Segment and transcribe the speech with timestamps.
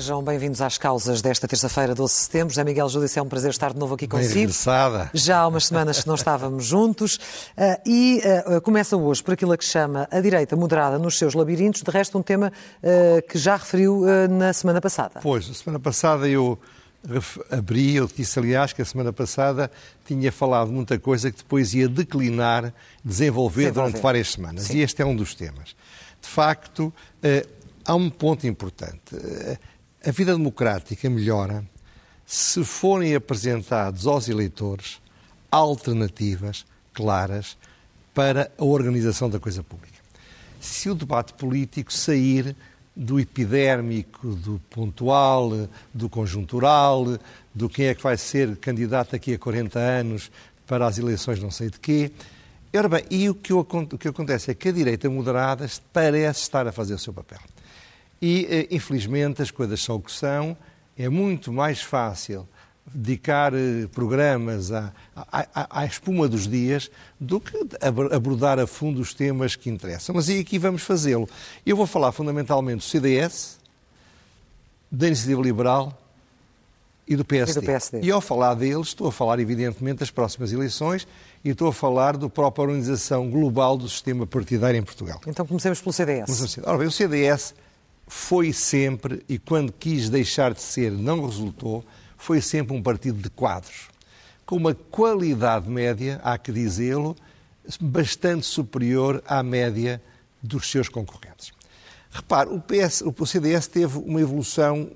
[0.00, 2.48] Sejam bem-vindos às causas desta terça-feira, 12 de setembro.
[2.48, 4.34] José Miguel Júdice, é um prazer estar de novo aqui consigo.
[4.34, 5.10] Regressada.
[5.12, 7.16] Já há umas semanas que não estávamos juntos.
[7.16, 7.20] Uh,
[7.84, 11.82] e uh, começa hoje por aquilo que chama a direita moderada nos seus labirintos.
[11.82, 15.20] De resto, um tema uh, que já referiu na semana passada.
[15.22, 16.58] Pois, a semana passada eu
[17.50, 19.70] abri, eu disse, aliás, que a semana passada
[20.06, 22.72] tinha falado muita coisa que depois ia declinar,
[23.04, 23.72] desenvolver, desenvolver.
[23.72, 24.62] durante várias semanas.
[24.62, 24.78] Sim.
[24.78, 25.76] E este é um dos temas.
[26.22, 26.90] De facto,
[27.84, 29.14] há um ponto importante
[30.04, 31.64] a vida democrática melhora
[32.24, 35.00] se forem apresentados aos eleitores
[35.50, 37.56] alternativas claras
[38.14, 39.98] para a organização da coisa pública.
[40.60, 42.56] Se o debate político sair
[42.94, 47.18] do epidérmico, do pontual, do conjuntural,
[47.54, 50.30] do quem é que vai ser candidato daqui a 40 anos
[50.66, 52.10] para as eleições não sei de quê.
[52.74, 56.66] Ora bem, e o que, o que acontece é que a direita moderada parece estar
[56.66, 57.40] a fazer o seu papel.
[58.20, 60.56] E, eh, infelizmente, as coisas são o que são.
[60.96, 62.46] É muito mais fácil
[62.92, 67.56] dedicar eh, programas à, à, à, espuma dos dias do que
[68.12, 70.14] abordar a fundo os temas que interessam.
[70.14, 71.28] Mas e aqui vamos fazê-lo.
[71.64, 73.58] Eu vou falar fundamentalmente do CDS,
[74.90, 75.96] da Iniciativa Liberal
[77.06, 77.58] e do PSD.
[77.58, 78.00] E, do PSD.
[78.02, 81.06] e ao falar deles, estou a falar, evidentemente, das próximas eleições
[81.44, 85.20] e estou a falar da própria organização global do sistema partidário em Portugal.
[85.26, 86.58] Então comecemos pelo CDS.
[86.64, 87.54] Ora bem, o CDS
[88.10, 91.84] foi sempre, e quando quis deixar de ser não resultou,
[92.18, 93.88] foi sempre um partido de quadros,
[94.44, 97.14] com uma qualidade média, há que dizê-lo,
[97.80, 100.02] bastante superior à média
[100.42, 101.52] dos seus concorrentes.
[102.10, 104.90] Repare, o, PS, o CDS teve uma evolução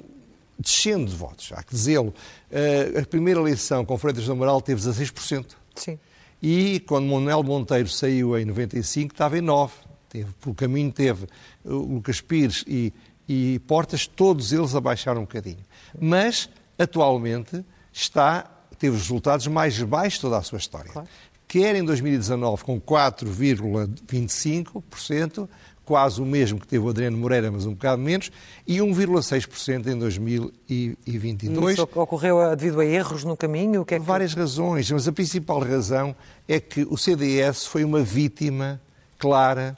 [0.58, 2.12] descendo de votos, há que dizê-lo.
[2.50, 5.54] Eh, a primeira eleição com Freitas do Amaral teve 16%.
[5.76, 6.00] Sim.
[6.42, 9.70] E quando Manuel Monteiro saiu em 95, estava em 9%.
[10.14, 11.26] Teve, pelo caminho teve
[11.64, 12.92] o Lucas Pires e,
[13.28, 15.64] e Portas, todos eles abaixaram um bocadinho.
[16.00, 16.48] Mas,
[16.78, 20.90] atualmente, está, teve os resultados mais baixos de toda a sua história.
[20.92, 21.06] Claro.
[21.46, 25.46] Quer em 2019 com 4,25%,
[25.84, 28.32] quase o mesmo que teve o Adriano Moreira, mas um bocado menos,
[28.66, 31.74] e 1,6% em 2022.
[31.74, 33.82] Isso ocorreu devido a erros no caminho?
[33.82, 34.04] O que é que...
[34.04, 36.16] Várias razões, mas a principal razão
[36.48, 38.80] é que o CDS foi uma vítima
[39.18, 39.76] clara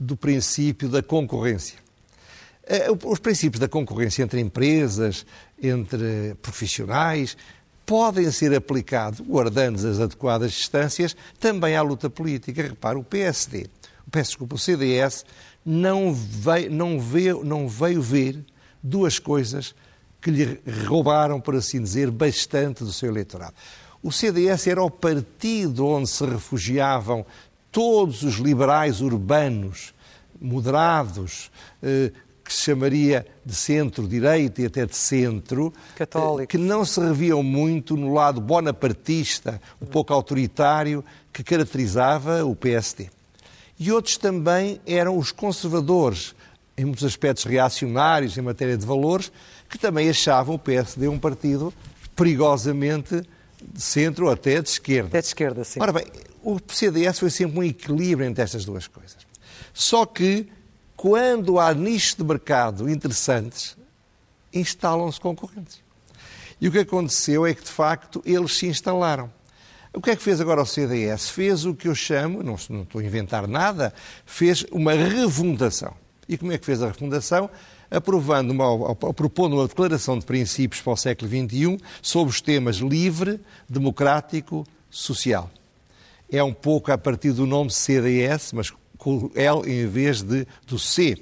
[0.00, 1.81] do princípio da concorrência.
[2.66, 5.26] Eh, os princípios da concorrência entre empresas,
[5.60, 7.36] entre profissionais,
[7.84, 12.62] podem ser aplicados, guardando as adequadas distâncias, também à luta política.
[12.62, 13.66] Repare, o PSD,
[14.10, 15.24] peço desculpa, o CDS
[15.64, 18.44] não veio, não, veio, não veio ver
[18.82, 19.74] duas coisas
[20.20, 23.54] que lhe roubaram, por assim dizer, bastante do seu eleitorado.
[24.02, 27.26] O CDS era o partido onde se refugiavam
[27.70, 29.92] todos os liberais urbanos,
[30.40, 31.50] moderados,
[31.82, 32.12] eh,
[32.52, 36.50] que se chamaria de centro-direita e até de centro, Católicos.
[36.50, 43.08] que não se reviam muito no lado bonapartista, um pouco autoritário, que caracterizava o PSD.
[43.78, 46.34] E outros também eram os conservadores,
[46.76, 49.32] em muitos aspectos reacionários em matéria de valores,
[49.68, 51.72] que também achavam o PSD um partido
[52.14, 53.22] perigosamente
[53.60, 55.08] de centro ou até de esquerda.
[55.08, 55.80] Até de esquerda, sim.
[55.80, 56.04] Ora bem,
[56.42, 59.16] o CDS foi sempre um equilíbrio entre estas duas coisas.
[59.72, 60.48] Só que,
[61.02, 63.76] quando há nichos de mercado interessantes,
[64.54, 65.82] instalam-se concorrentes.
[66.60, 69.28] E o que aconteceu é que, de facto, eles se instalaram.
[69.92, 71.28] O que é que fez agora o CDS?
[71.28, 73.92] Fez o que eu chamo, não, não estou a inventar nada,
[74.24, 75.92] fez uma refundação.
[76.28, 77.50] E como é que fez a refundação?
[77.90, 83.40] Aprovando uma, propondo uma declaração de princípios para o século XXI sobre os temas livre,
[83.68, 85.50] democrático, social
[86.32, 90.78] é um pouco a partir do nome CDS, mas com L em vez de, do
[90.78, 91.18] C.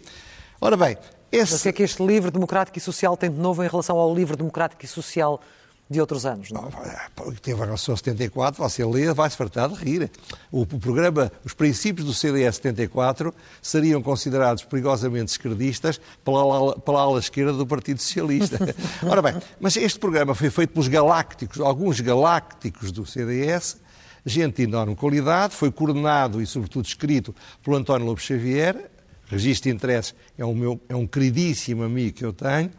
[0.60, 0.98] Ora bem,
[1.32, 1.52] esse...
[1.52, 3.96] Mas o que é que este livre democrático e social tem de novo em relação
[3.96, 5.40] ao livre democrático e social
[5.88, 7.32] de outros anos, não é?
[7.42, 10.10] Teve a relação 74, você lê, vai-se fartar de rir.
[10.52, 17.00] O, o, programa, os princípios do CDS 74 seriam considerados perigosamente esquerdistas pela ala, pela
[17.00, 18.58] ala esquerda do Partido Socialista.
[19.02, 23.78] Ora bem, mas este programa foi feito pelos galácticos, alguns galácticos do CDS,
[24.24, 28.90] gente de enorme qualidade, foi coordenado e, sobretudo, escrito pelo António Lopes Xavier,
[29.30, 32.70] Registro de Interesses é um, meu, é um queridíssimo amigo que eu tenho,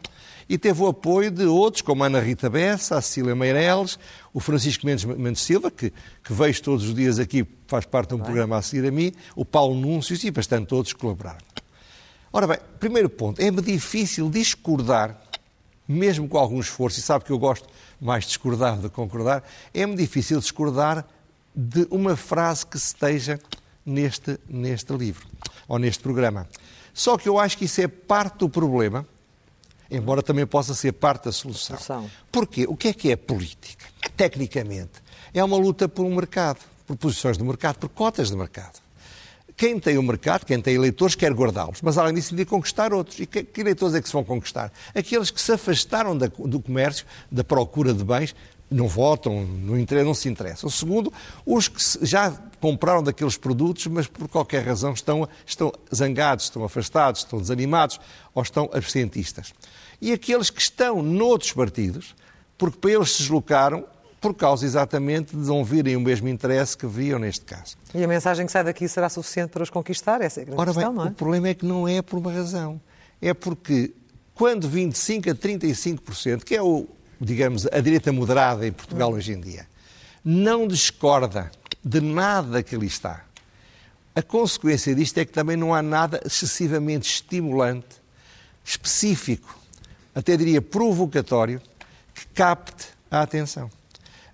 [0.50, 3.98] e teve o apoio de outros, como a Ana Rita Bessa, a Cecília Meireles,
[4.34, 8.16] o Francisco Mendes, Mendes Silva, que, que vejo todos os dias aqui, faz parte de
[8.16, 8.26] um bem.
[8.26, 11.40] programa a seguir a mim, o Paulo Núncios e bastante todos colaboraram.
[12.34, 15.22] Ora bem, primeiro ponto, é-me difícil discordar,
[15.88, 19.44] mesmo com algum esforço, e sabe que eu gosto mais de discordar do que concordar,
[19.74, 21.08] é-me difícil discordar
[21.56, 23.40] de uma frase que esteja
[23.86, 25.28] neste, neste livro,
[25.68, 26.48] ou neste programa.
[26.94, 29.06] Só que eu acho que isso é parte do problema,
[29.90, 31.78] embora também possa ser parte da solução.
[31.78, 32.12] solução.
[32.32, 32.66] Porquê?
[32.68, 33.86] O que é que é política?
[34.16, 35.02] Tecnicamente,
[35.34, 38.80] é uma luta por um mercado, por posições de mercado, por cotas de mercado.
[39.56, 43.20] Quem tem o mercado, quem tem eleitores, quer guardá-los, mas além disso, de conquistar outros.
[43.20, 44.72] E que, que, eleitores é que se vão conquistar?
[44.96, 48.34] Aqueles que se afastaram da, do comércio, da procura de bens,
[48.72, 50.68] não votam, não, não se interessam.
[50.68, 51.14] O segundo,
[51.46, 57.22] os que já compraram daqueles produtos, mas por qualquer razão estão, estão zangados, estão afastados,
[57.22, 58.00] estão desanimados
[58.34, 59.54] ou estão absentistas.
[60.02, 62.16] E aqueles que estão noutros partidos,
[62.58, 63.86] porque para eles se deslocaram
[64.22, 67.76] por causa exatamente de não virem o mesmo interesse que viam neste caso.
[67.94, 70.22] E a mensagem que sai daqui será suficiente para os conquistar?
[70.22, 71.10] Essa é a grande Ora questão, bem, não é?
[71.10, 72.80] O problema é que não é por uma razão.
[73.20, 73.94] É porque
[74.36, 76.88] quando 25% a 35%, que é o,
[77.22, 79.16] digamos, a direita moderada em Portugal hum.
[79.16, 79.68] hoje em dia,
[80.26, 81.52] não discorda
[81.84, 83.24] de nada que ali está,
[84.14, 88.02] a consequência disto é que também não há nada excessivamente estimulante,
[88.64, 89.58] específico,
[90.14, 91.62] até diria provocatório,
[92.14, 93.70] que capte a atenção.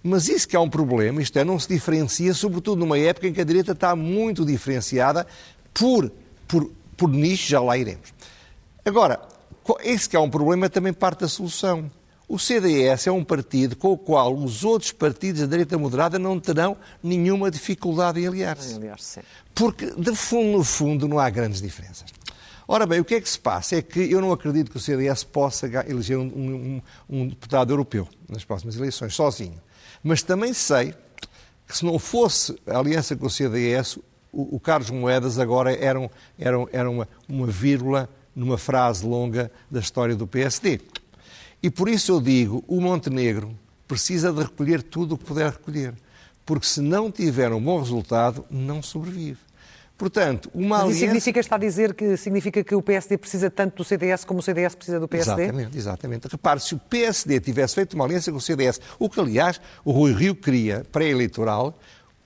[0.02, 3.34] Mas isso que é um problema, isto é, não se diferencia, sobretudo numa época em
[3.34, 5.28] que a direita está muito diferenciada
[5.74, 6.12] por,
[6.48, 8.14] por, por nicho, já lá iremos.
[8.84, 9.22] Agora,
[9.84, 11.92] esse que é um problema também parte da solução.
[12.28, 16.38] O CDS é um partido com o qual os outros partidos da direita moderada não
[16.38, 18.74] terão nenhuma dificuldade em aliar-se.
[19.56, 22.12] Porque, de fundo, no fundo, não há grandes diferenças.
[22.68, 23.78] Ora bem, o que é que se passa?
[23.78, 28.06] É que eu não acredito que o CDS possa eleger um, um, um deputado europeu
[28.28, 29.62] nas próximas eleições, sozinho.
[30.04, 30.94] Mas também sei
[31.66, 33.98] que se não fosse a aliança com o CDS,
[34.34, 39.50] o, o Carlos Moedas agora era, um, era, era uma, uma vírgula numa frase longa
[39.72, 40.82] da história do PSD.
[41.62, 43.58] E por isso eu digo, o Montenegro
[43.88, 45.94] precisa de recolher tudo o que puder recolher,
[46.46, 49.40] porque se não tiver um bom resultado, não sobrevive.
[49.98, 53.78] Portanto, uma Mas isso significa, está a dizer que significa que o PSD precisa tanto
[53.78, 55.44] do CDS como o CDS precisa do PSD?
[55.44, 56.28] Exatamente, exatamente.
[56.28, 59.92] Repare, se o PSD tivesse feito uma aliança com o CDS, o que, aliás, o
[59.92, 61.80] Rui Rio queria, pré-eleitoral,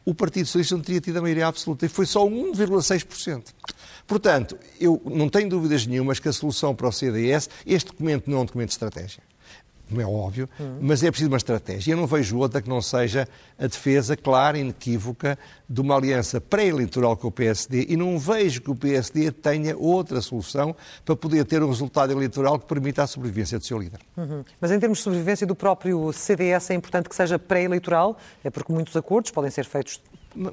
[0.03, 3.45] o Partido Socialista não teria tido a maioria absoluta e foi só 1,6%.
[4.07, 8.39] Portanto, eu não tenho dúvidas nenhumas que a solução para o CDS, este documento não
[8.39, 9.23] é um documento de estratégia
[9.91, 10.49] como é óbvio,
[10.79, 11.91] mas é preciso uma estratégia.
[11.91, 13.27] Eu não vejo outra que não seja
[13.59, 15.37] a defesa clara e inequívoca
[15.69, 20.21] de uma aliança pré-eleitoral com o PSD e não vejo que o PSD tenha outra
[20.21, 23.99] solução para poder ter um resultado eleitoral que permita a sobrevivência do seu líder.
[24.15, 24.45] Uhum.
[24.61, 28.71] Mas em termos de sobrevivência do próprio CDS é importante que seja pré-eleitoral, é porque
[28.71, 29.99] muitos acordos podem ser feitos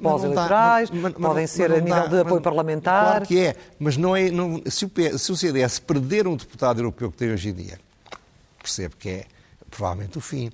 [0.01, 0.89] pós-eleitorais,
[1.19, 3.05] podem ser a nível de apoio parlamentar.
[3.05, 6.79] Claro que é, mas não é, não, se, o, se o CDS perder um deputado
[6.79, 7.79] europeu que tem hoje em dia,
[8.61, 9.25] percebe que é
[9.69, 10.51] provavelmente o fim.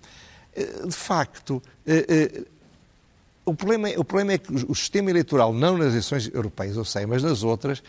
[0.56, 2.44] Eh, de facto, eh, eh,
[3.46, 6.86] o problema, é, o problema é que o sistema eleitoral, não nas eleições europeias, eu
[6.86, 7.84] sei, mas nas outras,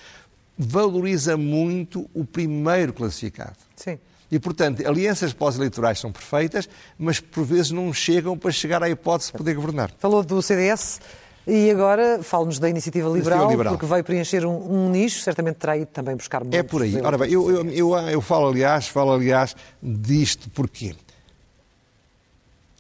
[0.59, 3.57] valoriza muito o primeiro classificado.
[3.75, 3.99] Sim.
[4.31, 6.69] E, portanto, alianças pós-eleitorais são perfeitas,
[6.99, 9.93] mas por vezes não chegam para chegar à hipótese de poder governar.
[9.99, 11.01] Falou do CDS.
[11.47, 15.77] E agora fala-nos da iniciativa liberal, liberal, porque vai preencher um, um, nicho, certamente terá
[15.77, 17.01] ido também buscar É por aí.
[17.01, 20.97] Ora bem, eu, eu, eu, eu, falo, aliás, falo, aliás, disto porque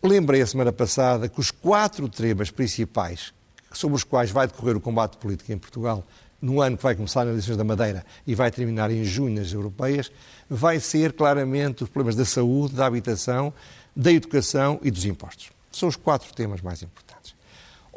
[0.02, 3.32] lembrei a semana passada que os quatro temas principais
[3.72, 6.04] sobre os quais vai decorrer o combate político em Portugal,
[6.40, 9.52] no ano que vai começar nas eleições da Madeira e vai terminar em junho nas
[9.52, 10.10] europeias,
[10.48, 13.52] vai ser claramente os problemas da saúde, da habitação,
[13.94, 15.50] da educação e dos impostos.
[15.70, 17.05] São os quatro temas mais importantes.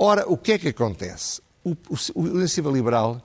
[0.02, 1.42] Ora, o que é que acontece?
[1.62, 3.22] O, o, o iniciativa liberal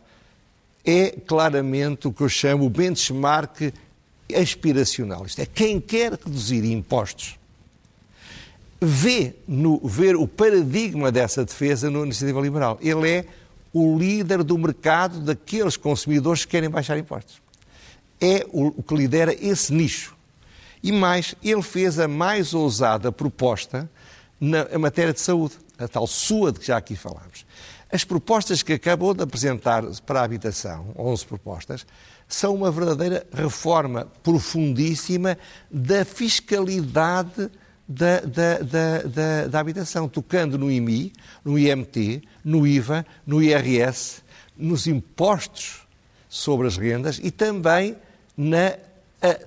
[0.85, 3.73] é claramente o que eu chamo o benchmark
[4.35, 5.25] aspiracional.
[5.25, 7.39] Isto é, quem quer reduzir impostos
[8.81, 12.77] vê no, ver o paradigma dessa defesa no iniciativa liberal.
[12.83, 13.25] Ele é
[13.73, 17.41] o líder do mercado daqueles consumidores que querem baixar impostos.
[18.21, 20.17] É o, o que lidera esse nicho.
[20.83, 23.89] E mais, ele fez a mais ousada proposta
[24.41, 27.45] na matéria de saúde a tal sua de que já aqui falámos.
[27.91, 31.87] As propostas que acabou de apresentar para a habitação, 11 propostas,
[32.27, 35.39] são uma verdadeira reforma profundíssima
[35.71, 37.51] da fiscalidade
[37.87, 41.13] da, da, da, da, habitação, tocando no IMI,
[41.45, 44.23] no IMT, no IVA, no IRS,
[44.57, 45.87] nos impostos
[46.29, 47.97] sobre as rendas e também
[48.37, 48.75] na,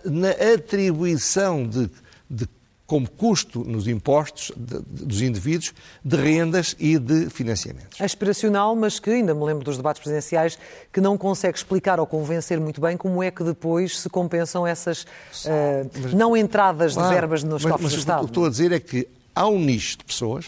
[0.06, 1.90] na atribuição de,
[2.30, 2.48] de
[2.88, 8.00] como custo nos impostos de, de, dos indivíduos de rendas e de financiamentos.
[8.00, 10.58] É aspiracional, mas que ainda me lembro dos debates presidenciais,
[10.92, 15.04] que não consegue explicar ou convencer muito bem como é que depois se compensam essas
[15.04, 18.22] uh, mas, não entradas claro, de verbas nos mas, cofres mas do Estado.
[18.22, 20.46] O que estou a dizer é que há um nicho de pessoas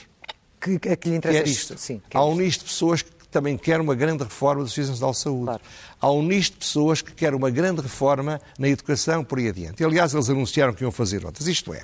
[0.62, 1.78] que, a que lhe interessa que é isto.
[1.78, 4.68] Sim, que é há um nicho de pessoas que também quer uma grande reforma do
[4.70, 5.46] Sistema Nacional de Saúde.
[5.46, 5.62] Claro.
[6.02, 9.84] Há um nicho de pessoas que quer uma grande reforma na educação por aí adiante.
[9.84, 11.48] E, aliás, eles anunciaram que iam fazer outras.
[11.48, 11.82] Isto é,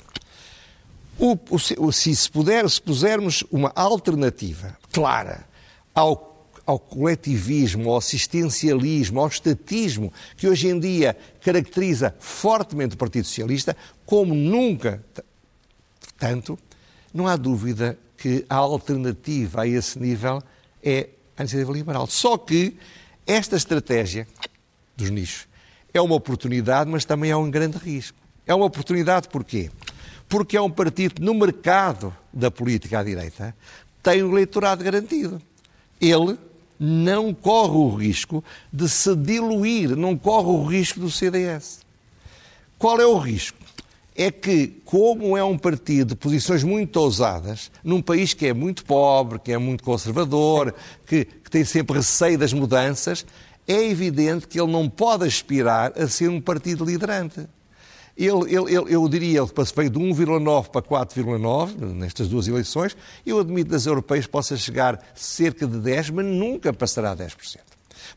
[1.18, 5.46] o, o, se, se, puder, se pusermos uma alternativa clara
[5.94, 13.26] ao, ao coletivismo, ao assistencialismo, ao estatismo, que hoje em dia caracteriza fortemente o Partido
[13.26, 15.04] Socialista, como nunca
[16.18, 16.58] tanto,
[17.14, 20.42] não há dúvida que a alternativa a esse nível
[20.84, 22.08] é a iniciativa liberal.
[22.08, 22.78] Só que
[23.26, 24.28] esta estratégia
[24.96, 25.48] dos nichos
[25.94, 28.18] é uma oportunidade, mas também é um grande risco.
[28.46, 29.70] É uma oportunidade porquê?
[30.28, 33.56] Porque é um partido no mercado da política à direita
[34.06, 35.42] tem o eleitorado garantido.
[36.00, 36.38] Ele
[36.80, 41.80] não corre o risco de se diluir, não corre o risco do CDS.
[42.78, 43.58] Qual é o risco?
[44.16, 48.86] É que, como é um partido de posições muito ousadas, num país que é muito
[48.86, 50.74] pobre, que é muito conservador,
[51.08, 53.26] que, que tem sempre receio das mudanças,
[53.68, 57.48] é evidente que ele não pode aspirar a ser um partido liderante.
[58.18, 62.96] Ele, ele, ele, eu diria, ele veio de 1,9 para 4,9 nestas duas eleições.
[63.26, 67.58] Eu admito das europeias possa chegar cerca de 10, mas nunca passará 10%.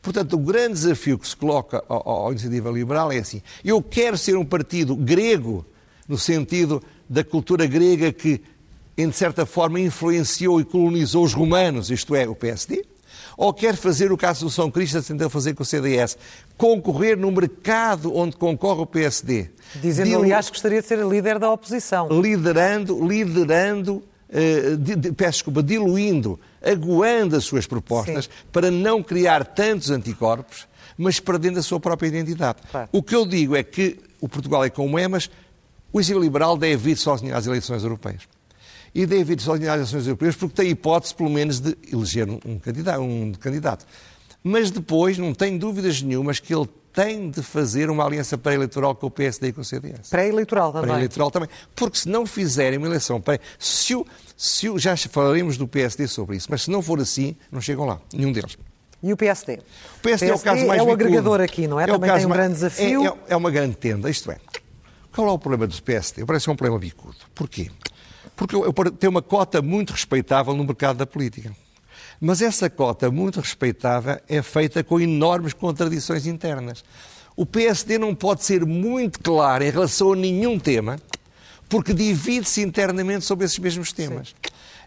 [0.01, 4.37] Portanto, o grande desafio que se coloca à Iniciativa Liberal é assim: eu quero ser
[4.37, 5.65] um partido grego,
[6.07, 8.41] no sentido da cultura grega que,
[8.97, 12.85] em certa forma, influenciou e colonizou os romanos, isto é, o PSD,
[13.39, 16.17] ou quer fazer o que a Associação Cristã tentou fazer com o CDS,
[16.57, 19.49] concorrer no mercado onde concorre o PSD.
[19.75, 22.09] Dizendo, aliás, que gostaria de ser líder da oposição.
[22.21, 28.31] Liderando, liderando, uh, de, de, peço desculpa, diluindo, aguando as suas propostas Sim.
[28.51, 30.67] para não criar tantos anticorpos,
[30.97, 32.59] mas perdendo a sua própria identidade.
[32.69, 32.89] Claro.
[32.91, 35.29] O que eu digo é que o Portugal é como é, mas
[35.93, 38.23] o exílio liberal deve ir sozinho às eleições europeias
[38.93, 43.01] e David só às eleições europeias porque tem hipótese, pelo menos, de eleger um candidato,
[43.01, 43.85] um candidato.
[44.43, 49.07] Mas depois, não tenho dúvidas nenhumas que ele tem de fazer uma aliança pré-eleitoral com
[49.07, 50.09] o PSD e com o CDS.
[50.09, 50.87] Pré-eleitoral também?
[50.87, 51.49] Pré-eleitoral também.
[51.75, 53.39] Porque se não fizerem uma eleição pré...
[53.57, 54.05] Se o,
[54.35, 57.85] se o, já falaremos do PSD sobre isso, mas se não for assim, não chegam
[57.85, 58.57] lá, nenhum deles.
[59.01, 59.53] E o PSD?
[59.53, 61.83] O PSD, PSD é o caso mais É o agregador aqui, não é?
[61.83, 62.41] é também tem um mais...
[62.41, 63.05] grande desafio.
[63.05, 64.37] É, é, é, uma grande tenda, isto é.
[65.13, 66.25] Qual é o problema do PSD?
[66.25, 67.17] Parece que é um problema bicudo.
[67.33, 67.71] Porquê?
[68.39, 71.53] Porque eu, tenho uma cota muito respeitável no mercado da política.
[72.21, 76.81] Mas essa cota muito respeitável é feita com enormes contradições internas.
[77.35, 80.97] O PSD não pode ser muito claro em relação a nenhum tema,
[81.67, 84.29] porque divide-se internamente sobre esses mesmos temas.
[84.29, 84.35] Sim.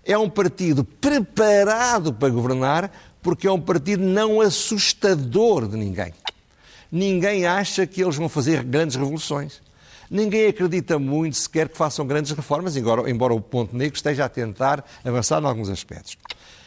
[0.02, 2.90] É um partido preparado para governar,
[3.20, 6.14] porque é um partido não assustador de ninguém.
[6.90, 9.60] Ninguém acha que eles vão fazer grandes revoluções.
[10.12, 14.28] Ninguém acredita muito sequer que façam grandes reformas, embora, embora o Ponto Negro esteja a
[14.28, 16.18] tentar avançar em alguns aspectos.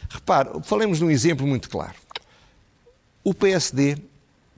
[0.09, 1.93] Repare, falemos de um exemplo muito claro.
[3.23, 3.97] O PSD,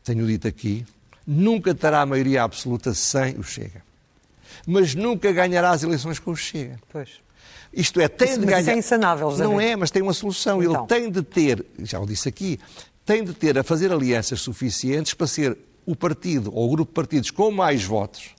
[0.06, 0.86] tenho dito aqui,
[1.28, 3.84] nunca terá a maioria absoluta sem o Chega.
[4.66, 6.80] Mas nunca ganhará as eleições com o Chega.
[6.90, 7.10] Pois.
[7.74, 8.62] Isto é, tem isso, de ganhar.
[8.62, 10.64] Isso é insanável, José Não é, mas tem uma solução.
[10.64, 10.80] Então.
[10.80, 12.58] Ele tem de ter, já o disse aqui,
[13.06, 16.96] tem de ter a fazer alianças suficientes para ser o partido ou o grupo de
[16.96, 18.37] partidos com mais votos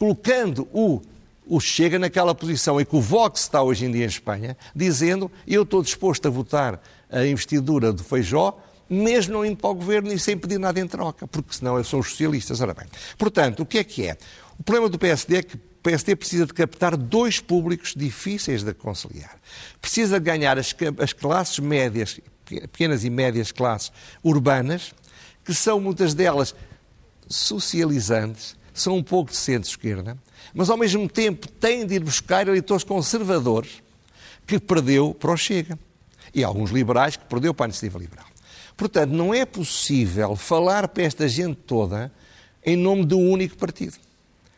[0.00, 1.02] colocando o,
[1.46, 5.30] o Chega naquela posição em que o Vox está hoje em dia em Espanha, dizendo
[5.46, 10.10] eu estou disposto a votar a investidura do Feijó, mesmo não indo para o governo
[10.10, 12.62] e sem pedir nada em troca, porque senão são os socialistas.
[12.62, 12.86] Ora bem,
[13.18, 14.16] portanto, o que é que é?
[14.58, 18.72] O problema do PSD é que o PSD precisa de captar dois públicos difíceis de
[18.72, 19.36] conciliar.
[19.82, 23.92] Precisa de ganhar as, as classes médias, pequenas e médias classes
[24.24, 24.94] urbanas,
[25.44, 26.54] que são muitas delas
[27.28, 30.16] socializantes, são um pouco de centro-esquerda,
[30.54, 33.82] mas ao mesmo tempo têm de ir buscar eleitores conservadores
[34.46, 35.78] que perdeu para o Chega.
[36.32, 38.26] E alguns liberais que perdeu para a iniciativa liberal.
[38.76, 42.12] Portanto, não é possível falar para esta gente toda
[42.64, 43.96] em nome de um único partido.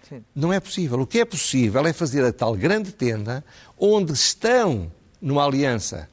[0.07, 0.23] Sim.
[0.35, 1.01] Não é possível.
[1.01, 3.43] O que é possível é fazer a tal grande tenda
[3.79, 6.09] onde estão numa aliança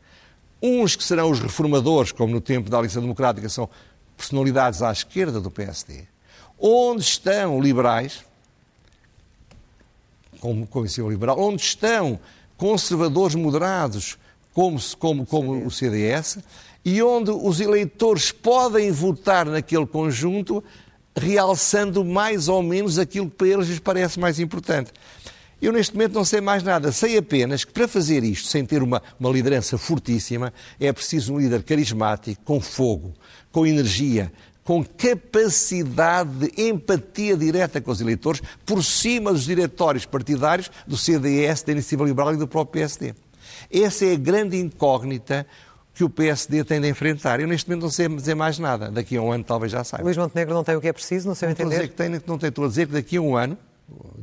[0.61, 3.69] uns que serão os reformadores, como no tempo da Aliança Democrática, são
[4.17, 6.03] personalidades à esquerda do PSD,
[6.59, 8.23] Onde estão liberais,
[10.39, 12.19] como Convenção Liberal, onde estão
[12.57, 14.17] conservadores moderados,
[14.53, 16.39] como, como, como o CDS,
[16.83, 20.63] e onde os eleitores podem votar naquele conjunto,
[21.15, 24.91] realçando mais ou menos aquilo que para eles lhes parece mais importante.
[25.61, 26.89] Eu, neste momento, não sei mais nada.
[26.91, 31.39] Sei apenas que, para fazer isto, sem ter uma, uma liderança fortíssima, é preciso um
[31.39, 33.13] líder carismático, com fogo,
[33.51, 34.31] com energia,
[34.69, 41.63] com capacidade de empatia direta com os eleitores, por cima dos diretórios partidários do CDS,
[41.63, 43.15] da Iniciativa Liberal e do próprio PSD.
[43.71, 45.47] Essa é a grande incógnita
[45.91, 47.39] que o PSD tem de enfrentar.
[47.39, 48.91] Eu neste momento não sei dizer mais nada.
[48.91, 50.03] Daqui a um ano talvez já saiba.
[50.03, 51.69] Luís Montenegro não tem o que é preciso, no seu não entender?
[51.69, 53.57] Estou a dizer que tem, não tem, estou a dizer que daqui a um ano,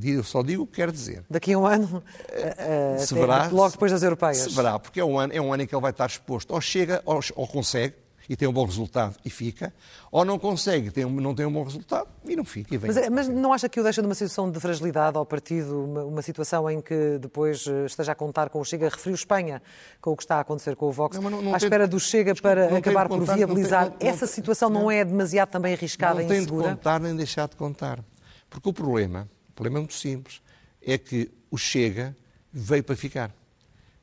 [0.00, 1.24] eu só digo o que quero dizer.
[1.28, 4.36] Daqui a um ano, uh, se verá, logo depois das europeias.
[4.36, 6.54] Se verá, porque é um ano, é um ano em que ele vai estar exposto.
[6.54, 7.96] Ou chega, ou, ou consegue,
[8.28, 9.72] e tem um bom resultado e fica,
[10.10, 12.74] ou não consegue, tem, não tem um bom resultado e não fica.
[12.74, 16.04] E mas, mas, não acha que o deixa numa situação de fragilidade ao partido, uma,
[16.04, 19.62] uma, situação em que depois eh, esteja a contar com o Chega, referiu Espanha,
[20.00, 22.34] com o que está a acontecer com o Vox, não, não, à espera do Chega
[22.34, 23.92] para acabar por viabilizar.
[24.00, 26.46] Essa situação não, é demasiado também arriscada e insegura?
[26.46, 28.04] Não tem de contar nem deixar de contar.
[28.48, 30.40] Porque o problema, o problema é muito simples,
[30.82, 32.16] é que o Chega
[32.52, 33.30] veio para ficar.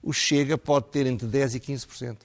[0.01, 2.17] O Chega pode ter entre 10% e 15%.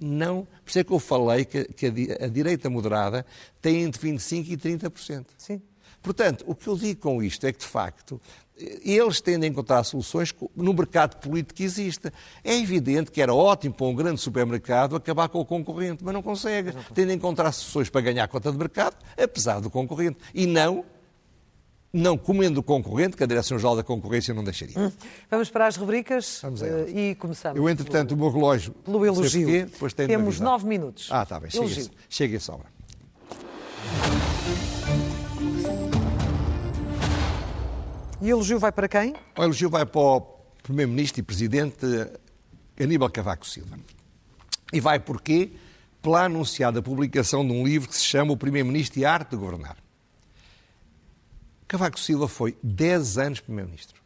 [0.00, 3.24] Não, por isso é que eu falei que, que a, a, direita moderada
[3.62, 5.26] tem entre 25% e 30%.
[5.38, 5.62] Sim.
[6.02, 8.20] Portanto, o que eu digo com isto é que, de facto,
[8.56, 12.12] eles tendem a encontrar soluções no mercado político que existe.
[12.42, 16.22] É evidente que era ótimo para um grande supermercado acabar com o concorrente, mas não
[16.22, 16.72] consegue.
[16.94, 20.18] Tendem a encontrar soluções para ganhar conta de mercado, apesar do concorrente.
[20.34, 20.84] E não
[21.94, 24.76] não comendo o concorrente, que a Direção-Geral da Concorrência não deixaria.
[24.76, 24.90] Hum.
[25.30, 26.48] Vamos para as rubricas uh,
[26.88, 27.56] e começamos.
[27.56, 28.72] Eu, entretanto, o meu relógio.
[28.72, 29.68] Pelo elogio.
[29.78, 31.08] Porquê, Temos nove minutos.
[31.12, 31.50] Ah, está bem.
[31.50, 32.74] Chega, chega essa hora.
[38.20, 39.14] E o elogio vai para quem?
[39.38, 40.20] O elogio vai para o
[40.64, 41.86] Primeiro-Ministro e Presidente
[42.80, 43.78] Aníbal Cavaco Silva.
[44.72, 45.52] E vai porquê?
[46.02, 49.36] Pela anunciada publicação de um livro que se chama O Primeiro-Ministro e a Arte de
[49.36, 49.83] Governar.
[51.74, 54.00] Cavaco Silva foi 10 anos Primeiro-Ministro.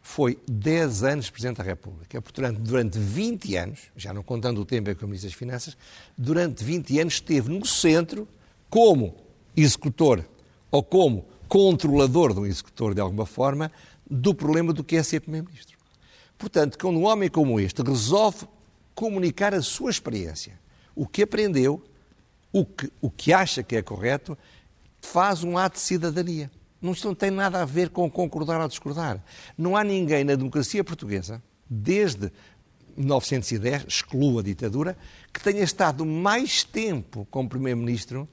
[0.00, 2.22] Foi 10 anos Presidente da República.
[2.22, 5.76] Portanto, durante 20 anos, já não contando o tempo em que foi Ministro das Finanças,
[6.16, 8.28] durante 20 anos esteve no centro
[8.70, 9.16] como
[9.56, 10.24] executor
[10.70, 13.72] ou como controlador do executor, de alguma forma,
[14.08, 15.76] do problema do que é ser Primeiro-Ministro.
[16.38, 18.46] Portanto, quando um homem como este resolve
[18.94, 20.56] comunicar a sua experiência,
[20.94, 21.82] o que aprendeu,
[22.52, 24.38] o que, o que acha que é correto,
[25.00, 26.48] faz um ato de cidadania.
[26.92, 29.22] Isto não tem nada a ver com concordar ou discordar.
[29.56, 32.32] Não há ninguém na democracia portuguesa, desde
[32.96, 34.96] 1910, exclua a ditadura,
[35.32, 38.28] que tenha estado mais tempo como Primeiro-Ministro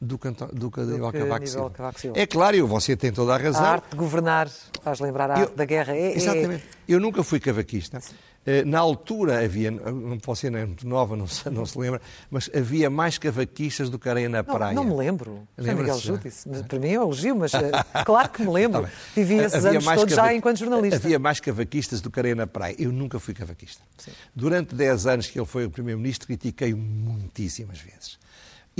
[0.00, 2.18] do que, do que Aníbal Cavaco Silva.
[2.18, 3.62] É claro, você tem toda a razão.
[3.62, 4.48] A arte de governar
[4.82, 5.94] faz lembrar a arte da guerra.
[5.94, 6.64] É, é exatamente.
[6.64, 6.94] É...
[6.94, 8.00] Eu nunca fui cavaquista.
[8.46, 12.50] Eh, na altura havia, não posso ser muito nova, não se, não se lembra, mas
[12.54, 14.72] havia mais cavaquistas do que areia na praia.
[14.72, 15.46] Não, não me lembro.
[15.56, 16.48] Foi Miguel Júdice.
[16.66, 17.70] Para mim é um elogio, mas eh,
[18.06, 18.84] claro que me lembro.
[18.84, 20.96] Tá Vivi esses havia anos todos já enquanto jornalista.
[20.96, 22.74] Havia mais cavaquistas do que areia na praia.
[22.78, 23.82] Eu nunca fui cavaquista.
[23.98, 24.12] Sim.
[24.34, 28.18] Durante 10 anos que ele foi o Primeiro-Ministro, critiquei-o muitíssimas vezes.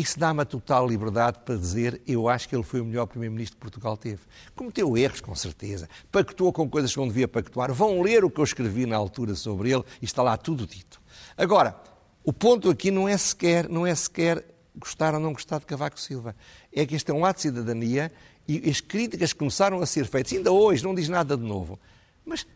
[0.01, 3.59] Isso dá-me a total liberdade para dizer eu acho que ele foi o melhor Primeiro-Ministro
[3.59, 4.21] que Portugal teve.
[4.57, 5.91] Cometeu erros, com certeza.
[6.11, 7.71] Pactuou com coisas que não devia pactuar.
[7.71, 11.03] Vão ler o que eu escrevi na altura sobre ele e está lá tudo dito.
[11.37, 11.79] Agora,
[12.25, 14.43] o ponto aqui não é sequer, não é sequer
[14.75, 16.35] gostar ou não gostar de Cavaco Silva.
[16.73, 18.11] É que este é um ato de cidadania
[18.49, 20.33] e as críticas começaram a ser feitas.
[20.33, 21.79] Ainda hoje não diz nada de novo.
[22.25, 22.47] Mas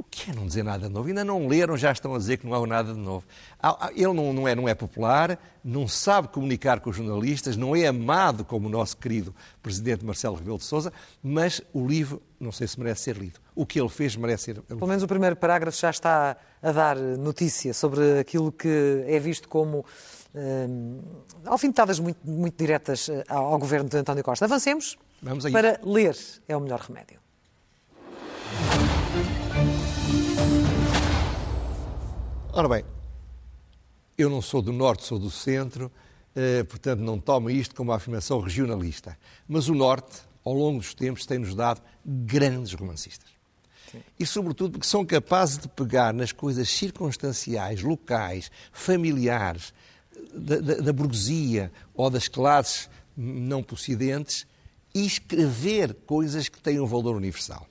[0.00, 1.08] o que é não dizer nada de novo?
[1.08, 3.24] Ainda não leram, já estão a dizer que não há nada de novo.
[3.94, 7.86] Ele não, não, é, não é popular, não sabe comunicar com os jornalistas, não é
[7.86, 10.90] amado como o nosso querido presidente Marcelo Rebelo de Sousa,
[11.22, 13.38] mas o livro, não sei se merece ser lido.
[13.54, 14.64] O que ele fez merece ser lido.
[14.64, 19.50] Pelo menos o primeiro parágrafo já está a dar notícia sobre aquilo que é visto
[19.50, 19.84] como
[20.34, 21.00] hum,
[21.44, 24.46] alfinetadas muito, muito diretas eh, ao governo de António Costa.
[24.46, 24.96] Avancemos
[25.52, 26.16] para ler
[26.48, 27.20] é o melhor remédio.
[32.52, 32.84] Ora bem,
[34.18, 35.90] eu não sou do norte, sou do centro,
[36.34, 39.16] eh, portanto não tomo isto como uma afirmação regionalista.
[39.46, 43.30] Mas o norte, ao longo dos tempos, tem-nos dado grandes romancistas.
[43.92, 44.02] Sim.
[44.18, 49.72] E, sobretudo, porque são capazes de pegar nas coisas circunstanciais, locais, familiares,
[50.34, 54.44] da, da, da burguesia ou das classes não possidentes
[54.92, 57.64] e escrever coisas que têm um valor universal.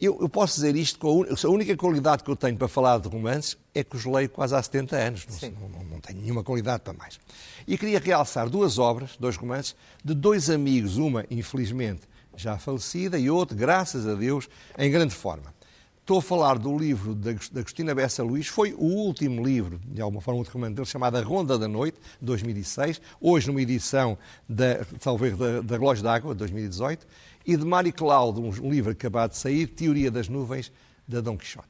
[0.00, 2.98] Eu, eu, posso dizer isto com a, a, única qualidade que eu tenho para falar
[2.98, 5.26] de romances é que os leio quase há 70 anos.
[5.42, 7.20] Não, não, não, tenho nenhuma qualidade para mais.
[7.68, 13.28] E queria realçar duas obras, dois romances, de dois amigos, uma, infelizmente, já falecida, e
[13.28, 15.52] outra, graças a Deus, em grande forma.
[16.00, 20.22] estou a falar do livro da Agostina Bessa Luís, foi o último livro, de alguma
[20.22, 24.16] forma, muito recomendo dele, chamado A Ronda da Noite, 2006, hoje numa edição
[24.48, 27.06] da, talvez da, da Relógio d'Água, 2018,
[27.46, 30.70] e de Mário Cláudio, um livro acabado de sair, Teoria das Nuvens,
[31.06, 31.68] da Dom Quixote.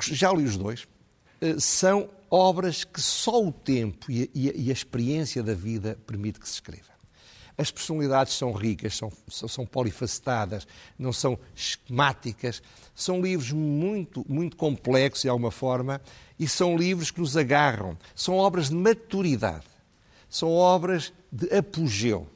[0.00, 0.86] Já li os dois.
[1.40, 6.38] Eh, são obras que só o tempo e a, e a experiência da vida permite
[6.38, 6.98] que se escreva.
[7.58, 10.64] As personalidades são ricas, são, são polifacetadas,
[10.96, 12.62] não são esquemáticas.
[12.94, 16.00] São livros muito, muito complexos, de alguma forma,
[16.38, 17.98] e são livros que nos agarram.
[18.14, 19.66] São obras de maturidade.
[20.30, 22.28] São obras de apogeu.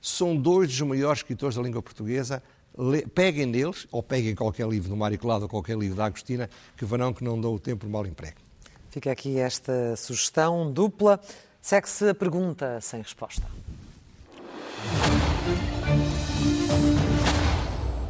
[0.00, 2.42] São dois dos maiores escritores da língua portuguesa.
[3.14, 6.84] Peguem neles, ou peguem qualquer livro do Mário Colado ou qualquer livro da Agostina, que
[6.84, 8.36] verão que não dão o tempo mal emprego.
[8.90, 11.20] Fica aqui esta sugestão dupla.
[11.60, 13.42] Segue-se a pergunta sem resposta.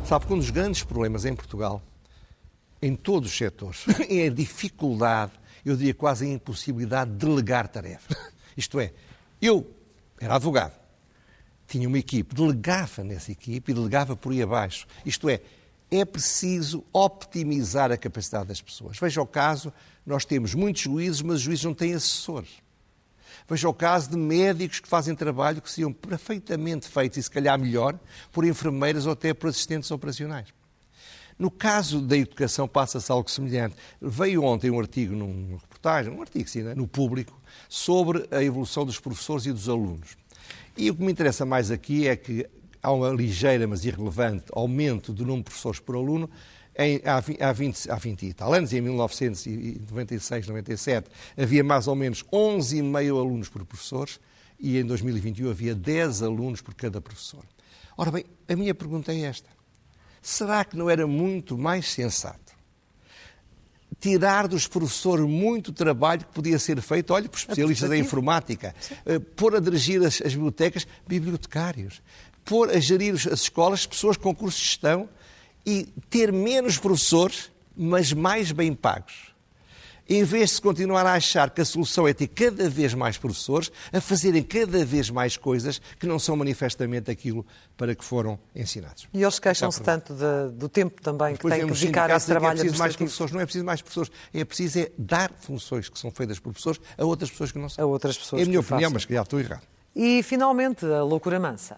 [0.05, 1.83] Sabe que um dos grandes problemas em Portugal,
[2.81, 5.33] em todos os setores, é a dificuldade,
[5.65, 8.17] eu diria quase a impossibilidade de delegar tarefas.
[8.57, 8.93] Isto é,
[9.41, 9.71] eu
[10.19, 10.73] era advogado,
[11.69, 14.87] tinha uma equipe, delegava nessa equipe e delegava por aí abaixo.
[15.05, 15.41] Isto é,
[15.91, 18.99] é preciso optimizar a capacidade das pessoas.
[18.99, 19.73] Veja o caso,
[20.05, 22.51] nós temos muitos juízes, mas os juízes não têm assessores.
[23.49, 27.59] Veja o caso de médicos que fazem trabalho que seriam perfeitamente feitos, e se calhar
[27.59, 27.99] melhor,
[28.33, 30.49] por enfermeiras ou até por assistentes operacionais.
[31.39, 33.77] No caso da educação passa-se algo semelhante.
[34.03, 38.85] Veio ontem um artigo numa reportagem, um artigo sim, né, no público, sobre a evolução
[38.85, 40.17] dos professores e dos alunos.
[40.77, 42.47] E o que me interessa mais aqui é que
[42.83, 46.31] há uma ligeira, mas irrelevante, aumento do número de professores por aluno,
[46.77, 52.23] em, há, 20, há 20 e tal anos, em 1996, 97, havia mais ou menos
[52.25, 54.21] 11,5 alunos por professores
[54.61, 57.45] e em 2021 havia 10 alunos por cada professor.
[57.97, 59.49] Ora bem, a minha pergunta é esta.
[60.23, 62.48] Será que não era muito mais sensato
[64.01, 69.21] tirar dos professores muito trabalho que podia ser feito, olha, por especialistas em informática, uh,
[69.21, 72.01] pôr a dirigir as, as bibliotecas bibliotecários,
[72.45, 75.09] pôr a gerir as escolas pessoas com curso de gestão
[75.67, 79.28] e ter menos professores, mas mais bem pagos.
[80.09, 83.71] Em vez de continuar a achar que a solução é ter cada vez mais professores
[83.93, 87.45] a fazerem cada vez mais coisas que não são manifestamente aquilo
[87.77, 89.07] para que foram ensinados.
[89.13, 92.59] E eles queixam-se tanto de, do tempo também que têm que dedicar a esse trabalho
[92.59, 93.33] é preciso mais professores.
[93.35, 96.81] Não é preciso mais professores, é preciso é dar funções que são feitas por professores
[96.97, 97.85] a outras pessoas que não são.
[97.85, 98.95] A outras pessoas É a minha opinião, façam.
[98.95, 99.63] mas que já estou errado.
[99.95, 101.77] E, finalmente, a loucura mansa.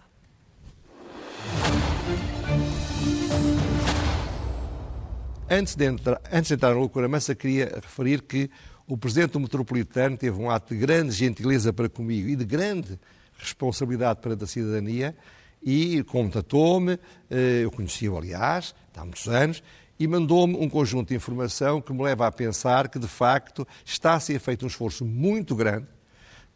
[5.53, 8.49] Antes de, entrar, antes de entrar na loucura mansa, queria referir que
[8.87, 12.97] o Presidente do Metropolitano teve um ato de grande gentileza para comigo e de grande
[13.37, 15.13] responsabilidade para a cidadania
[15.61, 16.93] e contatou-me,
[17.29, 19.61] eh, eu conhecia-o aliás, há muitos anos,
[19.99, 24.13] e mandou-me um conjunto de informação que me leva a pensar que, de facto, está
[24.13, 25.87] a ser feito um esforço muito grande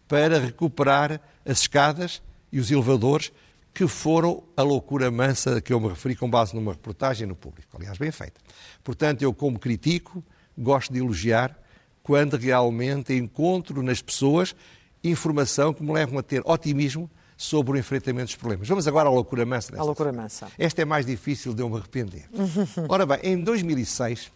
[0.07, 3.33] para recuperar as escadas e os elevadores
[3.75, 7.35] que foram a loucura mansa a que eu me referi com base numa reportagem no
[7.35, 7.75] público.
[7.75, 8.39] Aliás, bem feita.
[8.81, 10.23] Portanto, eu, como critico,
[10.57, 11.59] gosto de elogiar
[12.01, 14.55] quando realmente encontro nas pessoas
[15.03, 18.65] informação que me levam a ter otimismo sobre o enfrentamento dos problemas.
[18.65, 19.77] Vamos agora à loucura mansa.
[19.77, 20.47] A loucura mansa.
[20.57, 22.29] Esta é mais difícil de eu me arrepender.
[22.87, 24.31] Ora bem, em 2006,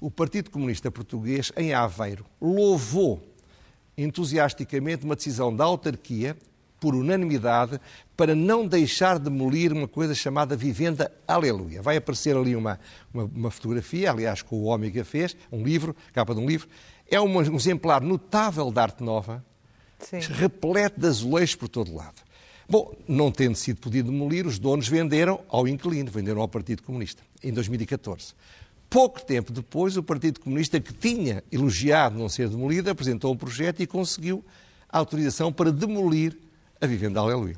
[0.00, 3.20] o Partido Comunista Português, em Aveiro, louvou
[3.98, 6.36] entusiasticamente uma decisão da autarquia
[6.86, 7.80] por unanimidade,
[8.16, 11.82] para não deixar demolir uma coisa chamada Vivenda Aleluia.
[11.82, 12.78] Vai aparecer ali uma,
[13.12, 16.46] uma, uma fotografia, aliás, com o homem que a fez, um livro, capa de um
[16.46, 16.68] livro.
[17.10, 19.44] É um, um exemplar notável de arte nova,
[19.98, 20.20] Sim.
[20.20, 22.22] repleto de azulejos por todo lado.
[22.68, 27.20] Bom, não tendo sido podido demolir, os donos venderam ao inquilino, venderam ao Partido Comunista,
[27.42, 28.32] em 2014.
[28.88, 33.82] Pouco tempo depois, o Partido Comunista, que tinha elogiado não ser demolido, apresentou um projeto
[33.82, 34.44] e conseguiu
[34.88, 36.45] a autorização para demolir
[36.80, 37.56] a vivenda Aleluia.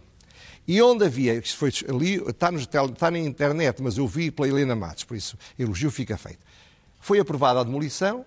[0.66, 4.48] E onde havia, isto foi ali, está, no, está na internet, mas eu vi pela
[4.48, 6.40] Helena Matos, por isso elogio fica feito.
[7.00, 8.24] Foi aprovada a demolição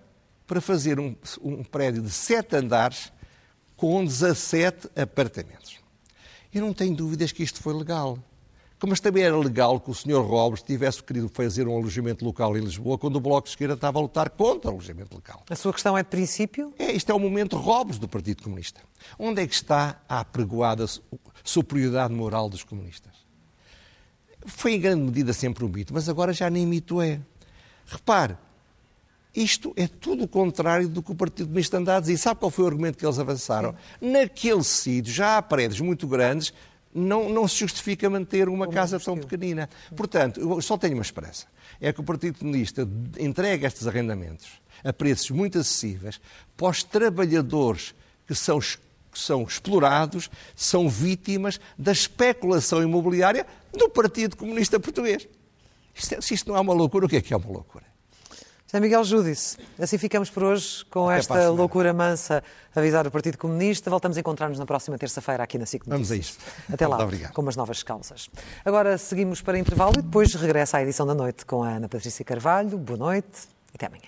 [0.48, 3.12] para fazer um, um prédio de sete andares
[3.78, 5.80] com 17 apartamentos.
[6.54, 8.18] Eu não tenho dúvidas que isto foi legal.
[8.88, 10.22] Mas também era legal que o Sr.
[10.22, 14.00] Robles tivesse querido fazer um alojamento local em Lisboa quando o Bloco de Esquerda estava
[14.00, 15.44] a lutar contra o alojamento local.
[15.50, 16.74] A sua questão é de princípio?
[16.80, 18.82] É, isto é o momento Robles do Partido Comunista.
[19.20, 20.86] Onde é que está a apregoada
[21.44, 23.14] superioridade moral dos comunistas?
[24.46, 27.20] Foi em grande medida sempre um mito, mas agora já nem mito é.
[27.86, 28.36] Repare,
[29.36, 32.18] isto é tudo o contrário do que o Partido Comunista anda a dizer.
[32.18, 33.76] Sabe qual foi o argumento que eles avançaram?
[34.02, 36.54] Naquele sítio já há prédios muito grandes
[36.94, 39.70] não, não se justifica manter uma casa tão pequenina.
[39.96, 41.48] Portanto, eu só tenho uma esperança.
[41.80, 42.88] É que o Partido Comunista
[43.20, 46.20] entregue estes arrendamentos a preços muito acessíveis
[46.58, 47.94] para os trabalhadores
[48.28, 55.28] que são, que são explorados, são vítimas da especulação imobiliária do Partido Comunista Português.
[55.94, 57.91] Isto, é, se isto não é uma loucura, o que é que é uma loucura?
[58.72, 62.42] José Miguel Júdice, assim ficamos por hoje com Até esta loucura mansa
[62.74, 63.90] avisar o Partido Comunista.
[63.90, 66.42] Voltamos a encontrar-nos na próxima terça-feira aqui na SIC Vamos a isto.
[66.72, 66.98] Até lá,
[67.34, 68.30] com umas novas causas.
[68.64, 72.24] Agora seguimos para intervalo e depois regressa à edição da noite com a Ana Patrícia
[72.24, 72.78] Carvalho.
[72.78, 73.42] Boa noite
[73.74, 74.08] e até amanhã.